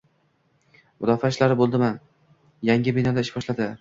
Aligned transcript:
Mudofaa 1.03 1.31
ishlari 1.33 1.57
bo‘limi 1.59 1.91
yangi 2.71 2.95
binoda 2.97 3.27
ish 3.27 3.31
boshladi 3.37 3.69